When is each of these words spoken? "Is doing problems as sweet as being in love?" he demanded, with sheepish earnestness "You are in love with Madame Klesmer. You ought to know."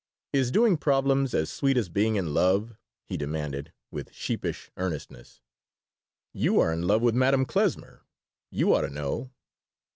"Is 0.33 0.49
doing 0.49 0.77
problems 0.77 1.35
as 1.35 1.51
sweet 1.51 1.77
as 1.77 1.87
being 1.87 2.15
in 2.15 2.33
love?" 2.33 2.75
he 3.05 3.17
demanded, 3.17 3.71
with 3.91 4.11
sheepish 4.11 4.71
earnestness 4.75 5.41
"You 6.33 6.59
are 6.59 6.73
in 6.73 6.87
love 6.87 7.03
with 7.03 7.13
Madame 7.13 7.45
Klesmer. 7.45 8.01
You 8.49 8.73
ought 8.73 8.81
to 8.81 8.89
know." 8.89 9.29